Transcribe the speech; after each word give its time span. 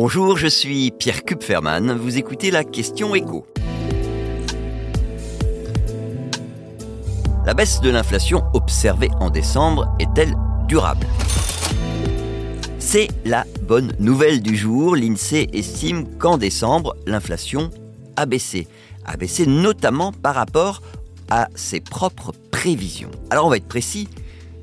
Bonjour, 0.00 0.36
je 0.36 0.46
suis 0.46 0.92
Pierre 0.92 1.24
Kupferman. 1.24 1.90
Vous 1.98 2.18
écoutez 2.18 2.52
la 2.52 2.62
question 2.62 3.16
écho. 3.16 3.44
La 7.44 7.52
baisse 7.52 7.80
de 7.80 7.90
l'inflation 7.90 8.44
observée 8.54 9.10
en 9.18 9.28
décembre 9.28 9.92
est-elle 9.98 10.36
durable? 10.68 11.04
C'est 12.78 13.08
la 13.24 13.44
bonne 13.62 13.92
nouvelle 13.98 14.40
du 14.40 14.56
jour. 14.56 14.94
L'INSEE 14.94 15.48
estime 15.52 16.16
qu'en 16.16 16.38
décembre, 16.38 16.94
l'inflation 17.04 17.68
a 18.14 18.24
baissé. 18.24 18.68
A 19.04 19.16
baissé 19.16 19.46
notamment 19.46 20.12
par 20.12 20.36
rapport 20.36 20.80
à 21.28 21.48
ses 21.56 21.80
propres 21.80 22.32
prévisions. 22.52 23.10
Alors 23.30 23.46
on 23.46 23.50
va 23.50 23.56
être 23.56 23.66
précis. 23.66 24.08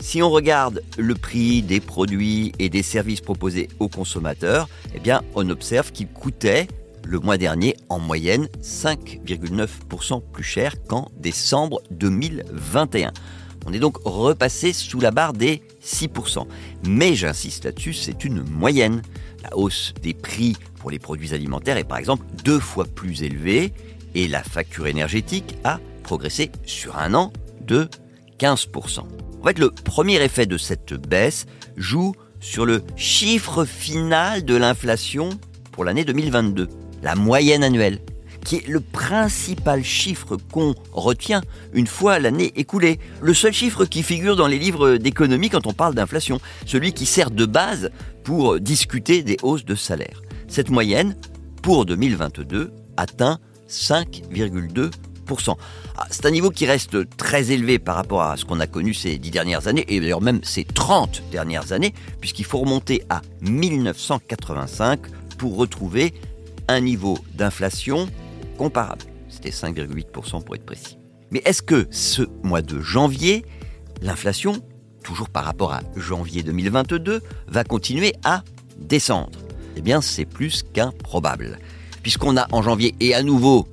Si 0.06 0.22
on 0.22 0.30
regarde 0.30 0.84
le 1.00 1.16
prix 1.16 1.64
des 1.64 1.80
produits 1.80 2.52
et 2.60 2.70
des 2.70 2.84
services 2.84 3.22
proposés 3.22 3.70
aux 3.80 3.90
consommateurs, 3.90 4.70
eh 4.94 5.12
on 5.34 5.50
observe 5.50 5.92
qu'il 5.92 6.08
coûtait 6.08 6.68
le 7.04 7.20
mois 7.20 7.40
dernier 7.40 7.76
en 7.90 7.98
moyenne 7.98 8.48
5,9% 8.62 10.22
plus 10.32 10.44
cher 10.44 10.76
qu'en 10.88 11.10
décembre 11.18 11.82
2021. 11.90 13.14
On 13.66 13.74
est 13.74 13.80
donc 13.80 13.98
repassé 14.06 14.74
sous 14.74 15.00
la 15.00 15.10
barre 15.10 15.34
des 15.34 15.64
6%. 15.84 16.46
Mais 16.86 17.16
j'insiste 17.16 17.66
là-dessus, 17.66 17.94
c'est 17.94 18.24
une 18.24 18.44
moyenne. 18.44 19.02
La 19.42 19.58
hausse 19.58 19.96
des 20.04 20.14
prix 20.14 20.56
pour 20.82 20.92
les 20.92 21.00
produits 21.00 21.34
alimentaires 21.34 21.78
est 21.78 21.84
par 21.84 21.98
exemple 21.98 22.28
deux 22.44 22.60
fois 22.60 22.86
plus 22.86 23.24
élevée 23.24 23.74
et 24.14 24.28
la 24.28 24.44
facture 24.44 24.86
énergétique 24.86 25.58
a 25.64 25.80
progressé 26.04 26.52
sur 26.64 26.96
un 26.96 27.16
an 27.16 27.34
de 27.66 27.90
15%. 28.40 29.25
En 29.46 29.50
fait, 29.50 29.60
le 29.60 29.70
premier 29.70 30.16
effet 30.24 30.48
de 30.48 30.58
cette 30.58 30.96
baisse 30.96 31.46
joue 31.78 32.16
sur 32.40 32.66
le 32.66 32.82
chiffre 32.96 33.64
final 33.64 34.44
de 34.44 34.56
l'inflation 34.56 35.30
pour 35.72 35.86
l'année 35.86 36.04
2022, 36.04 36.68
la 37.04 37.14
moyenne 37.14 37.64
annuelle, 37.64 38.00
qui 38.44 38.56
est 38.56 38.68
le 38.68 38.80
principal 38.80 39.84
chiffre 39.84 40.36
qu'on 40.52 40.74
retient 40.92 41.44
une 41.74 41.86
fois 41.86 42.18
l'année 42.18 42.54
écoulée, 42.56 43.00
le 43.22 43.36
seul 43.36 43.54
chiffre 43.54 43.86
qui 43.86 44.02
figure 44.02 44.36
dans 44.36 44.48
les 44.48 44.58
livres 44.58 44.98
d'économie 44.98 45.52
quand 45.52 45.68
on 45.68 45.74
parle 45.74 45.94
d'inflation, 45.94 46.40
celui 46.66 46.92
qui 46.92 47.06
sert 47.06 47.30
de 47.30 47.46
base 47.46 47.92
pour 48.24 48.60
discuter 48.60 49.22
des 49.22 49.38
hausses 49.44 49.64
de 49.64 49.76
salaire. 49.76 50.24
Cette 50.48 50.72
moyenne, 50.72 51.16
pour 51.62 51.86
2022, 51.86 52.74
atteint 52.98 53.38
5,2 53.70 54.90
ah, 55.98 56.08
c'est 56.10 56.26
un 56.26 56.32
niveau 56.32 56.50
qui 56.50 56.66
reste 56.66 57.16
très 57.18 57.52
élevé 57.52 57.80
par 57.80 57.96
rapport 57.96 58.22
à 58.24 58.38
ce 58.38 58.46
qu'on 58.46 58.60
a 58.60 58.68
connu 58.68 58.94
ces 58.94 59.18
dix 59.18 59.32
dernières 59.32 59.68
années, 59.68 59.86
et 59.88 60.00
d'ailleurs 60.00 60.22
même 60.22 60.42
ces 60.44 60.64
30 60.64 61.24
dernières 61.32 61.72
années, 61.72 61.94
puisqu'il 62.20 62.46
faut 62.46 62.60
remonter 62.60 63.04
à 63.10 63.22
1985 63.42 65.00
pour 65.38 65.58
retrouver 65.58 66.14
un 66.68 66.82
niveau 66.82 67.18
d'inflation 67.34 68.08
comparable. 68.58 69.04
C'était 69.30 69.50
5,8% 69.50 70.44
pour 70.44 70.56
être 70.56 70.66
précis. 70.66 70.98
Mais 71.32 71.42
est-ce 71.46 71.62
que 71.62 71.88
ce 71.92 72.24
mois 72.44 72.62
de 72.62 72.80
janvier, 72.80 73.46
l'inflation, 74.02 74.62
toujours 75.04 75.30
par 75.30 75.44
rapport 75.44 75.74
à 75.74 75.82
janvier 75.96 76.44
2022, 76.44 77.22
va 77.48 77.64
continuer 77.64 78.14
à 78.24 78.44
descendre? 78.78 79.40
Eh 79.76 79.82
bien, 79.82 80.02
c'est 80.02 80.26
plus 80.26 80.64
qu'improbable. 80.74 81.60
Puisqu'on 82.02 82.38
a 82.38 82.48
en 82.52 82.62
janvier 82.62 82.96
et 83.00 83.14
à 83.14 83.24
nouveau 83.24 83.68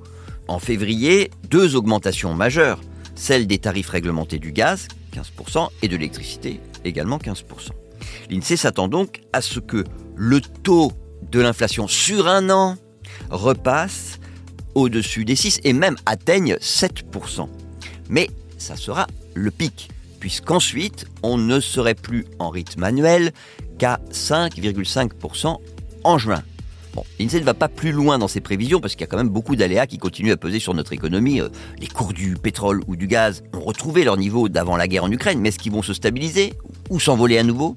en 0.47 0.59
février, 0.59 1.31
deux 1.49 1.75
augmentations 1.75 2.33
majeures, 2.33 2.81
celle 3.15 3.47
des 3.47 3.59
tarifs 3.59 3.89
réglementés 3.89 4.39
du 4.39 4.51
gaz, 4.51 4.87
15%, 5.13 5.69
et 5.81 5.87
de 5.87 5.95
l'électricité, 5.95 6.59
également 6.83 7.17
15%. 7.17 7.69
L'INSEE 8.29 8.57
s'attend 8.57 8.87
donc 8.87 9.21
à 9.31 9.41
ce 9.41 9.59
que 9.59 9.83
le 10.15 10.41
taux 10.41 10.91
de 11.31 11.39
l'inflation 11.39 11.87
sur 11.87 12.27
un 12.27 12.49
an 12.49 12.77
repasse 13.29 14.19
au-dessus 14.75 15.25
des 15.25 15.35
6 15.35 15.61
et 15.63 15.73
même 15.73 15.95
atteigne 16.05 16.55
7%. 16.55 17.47
Mais 18.09 18.29
ça 18.57 18.75
sera 18.75 19.07
le 19.33 19.51
pic, 19.51 19.89
puisqu'ensuite 20.19 21.05
on 21.21 21.37
ne 21.37 21.59
serait 21.59 21.95
plus 21.95 22.25
en 22.39 22.49
rythme 22.49 22.83
annuel 22.83 23.31
qu'à 23.77 23.99
5,5% 24.11 25.57
en 26.03 26.17
juin. 26.17 26.43
L'INSEE 27.19 27.39
ne 27.39 27.45
va 27.45 27.53
pas 27.53 27.67
plus 27.67 27.91
loin 27.91 28.17
dans 28.17 28.27
ses 28.27 28.41
prévisions 28.41 28.79
parce 28.79 28.93
qu'il 28.93 29.01
y 29.01 29.03
a 29.05 29.07
quand 29.07 29.17
même 29.17 29.29
beaucoup 29.29 29.55
d'aléas 29.55 29.87
qui 29.87 29.97
continuent 29.97 30.31
à 30.31 30.37
peser 30.37 30.59
sur 30.59 30.73
notre 30.73 30.93
économie. 30.93 31.41
Euh, 31.41 31.49
les 31.79 31.87
cours 31.87 32.13
du 32.13 32.35
pétrole 32.35 32.81
ou 32.87 32.95
du 32.95 33.07
gaz 33.07 33.43
ont 33.53 33.61
retrouvé 33.61 34.03
leur 34.03 34.17
niveau 34.17 34.49
d'avant 34.49 34.77
la 34.77 34.87
guerre 34.87 35.05
en 35.05 35.11
Ukraine, 35.11 35.39
mais 35.39 35.49
est-ce 35.49 35.59
qu'ils 35.59 35.71
vont 35.71 35.81
se 35.81 35.93
stabiliser 35.93 36.53
ou 36.89 36.99
s'envoler 36.99 37.37
à 37.37 37.43
nouveau? 37.43 37.75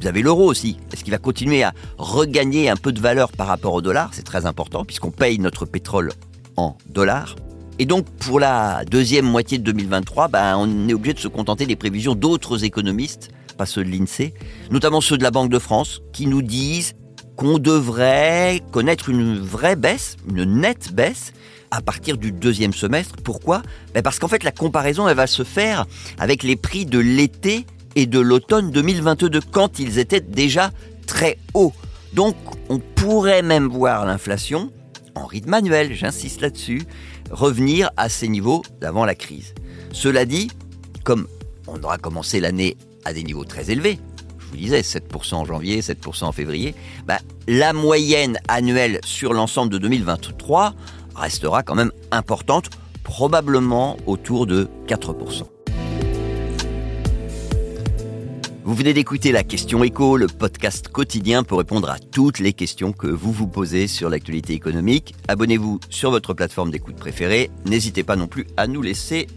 Vous 0.00 0.06
avez 0.06 0.22
l'euro 0.22 0.44
aussi. 0.44 0.76
Est-ce 0.92 1.04
qu'il 1.04 1.12
va 1.12 1.18
continuer 1.18 1.62
à 1.62 1.72
regagner 1.96 2.68
un 2.68 2.76
peu 2.76 2.92
de 2.92 3.00
valeur 3.00 3.32
par 3.32 3.46
rapport 3.46 3.72
au 3.72 3.80
dollar? 3.80 4.10
C'est 4.12 4.24
très 4.24 4.46
important 4.46 4.84
puisqu'on 4.84 5.10
paye 5.10 5.38
notre 5.38 5.64
pétrole 5.64 6.12
en 6.56 6.76
dollars. 6.88 7.36
Et 7.78 7.86
donc 7.86 8.06
pour 8.20 8.40
la 8.40 8.84
deuxième 8.84 9.26
moitié 9.26 9.58
de 9.58 9.64
2023, 9.64 10.28
ben, 10.28 10.56
on 10.56 10.88
est 10.88 10.94
obligé 10.94 11.14
de 11.14 11.18
se 11.18 11.28
contenter 11.28 11.66
des 11.66 11.76
prévisions 11.76 12.14
d'autres 12.14 12.64
économistes, 12.64 13.30
pas 13.56 13.66
ceux 13.66 13.84
de 13.84 13.90
l'INSEE, 13.90 14.34
notamment 14.70 15.00
ceux 15.00 15.18
de 15.18 15.22
la 15.22 15.30
Banque 15.30 15.50
de 15.50 15.58
France, 15.58 16.02
qui 16.12 16.26
nous 16.26 16.42
disent 16.42 16.94
qu'on 17.36 17.58
devrait 17.58 18.62
connaître 18.72 19.08
une 19.08 19.38
vraie 19.38 19.76
baisse, 19.76 20.16
une 20.28 20.44
nette 20.44 20.92
baisse, 20.92 21.32
à 21.70 21.82
partir 21.82 22.16
du 22.16 22.32
deuxième 22.32 22.72
semestre. 22.72 23.16
Pourquoi? 23.22 23.62
Ben 23.94 24.02
Parce 24.02 24.18
qu'en 24.18 24.28
fait, 24.28 24.42
la 24.42 24.52
comparaison, 24.52 25.12
va 25.12 25.26
se 25.26 25.44
faire 25.44 25.86
avec 26.18 26.42
les 26.42 26.56
prix 26.56 26.86
de 26.86 26.98
l'été 26.98 27.66
et 27.94 28.06
de 28.06 28.20
l'automne 28.20 28.70
2022, 28.70 29.40
quand 29.52 29.78
ils 29.78 29.98
étaient 29.98 30.20
déjà 30.20 30.70
très 31.06 31.38
hauts. 31.54 31.72
Donc, 32.12 32.36
on 32.68 32.78
pourrait 32.78 33.42
même 33.42 33.66
voir 33.66 34.06
l'inflation, 34.06 34.72
en 35.14 35.26
rythme 35.26 35.50
manuel, 35.50 35.94
j'insiste 35.94 36.40
là-dessus, 36.40 36.82
revenir 37.30 37.90
à 37.96 38.08
ces 38.08 38.28
niveaux 38.28 38.62
d'avant 38.80 39.04
la 39.04 39.14
crise. 39.14 39.54
Cela 39.92 40.24
dit, 40.24 40.50
comme 41.04 41.26
on 41.66 41.82
aura 41.82 41.98
commencé 41.98 42.40
l'année 42.40 42.76
à 43.04 43.12
des 43.12 43.22
niveaux 43.22 43.44
très 43.44 43.70
élevés, 43.70 43.98
je 44.46 44.50
vous 44.50 44.56
disais 44.56 44.80
7% 44.80 45.34
en 45.34 45.44
janvier, 45.44 45.80
7% 45.80 46.24
en 46.24 46.32
février, 46.32 46.74
bah, 47.06 47.18
la 47.48 47.72
moyenne 47.72 48.38
annuelle 48.48 49.00
sur 49.04 49.32
l'ensemble 49.32 49.72
de 49.72 49.78
2023 49.78 50.74
restera 51.14 51.62
quand 51.62 51.74
même 51.74 51.92
importante, 52.10 52.70
probablement 53.02 53.96
autour 54.06 54.46
de 54.46 54.68
4%. 54.86 55.44
Vous 58.64 58.74
venez 58.74 58.92
d'écouter 58.92 59.30
la 59.30 59.44
question 59.44 59.84
écho, 59.84 60.16
le 60.16 60.26
podcast 60.26 60.88
quotidien 60.88 61.44
pour 61.44 61.58
répondre 61.58 61.88
à 61.88 62.00
toutes 62.00 62.40
les 62.40 62.52
questions 62.52 62.92
que 62.92 63.06
vous 63.06 63.30
vous 63.30 63.46
posez 63.46 63.86
sur 63.86 64.10
l'actualité 64.10 64.54
économique. 64.54 65.14
Abonnez-vous 65.28 65.78
sur 65.88 66.10
votre 66.10 66.34
plateforme 66.34 66.72
d'écoute 66.72 66.96
préférée. 66.96 67.48
N'hésitez 67.64 68.02
pas 68.02 68.16
non 68.16 68.26
plus 68.26 68.48
à 68.56 68.66
nous 68.66 68.82
laisser 68.82 69.28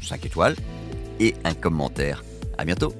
5 0.00 0.24
étoiles 0.24 0.56
et 1.20 1.34
un 1.44 1.52
commentaire. 1.52 2.24
À 2.56 2.64
bientôt. 2.64 2.94